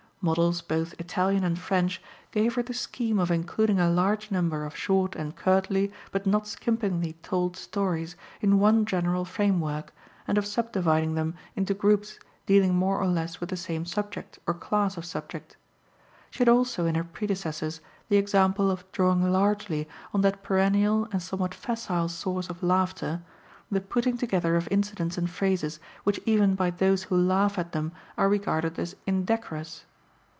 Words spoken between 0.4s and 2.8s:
both Italian and French gave her the